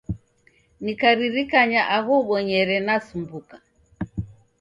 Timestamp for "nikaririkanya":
0.83-1.81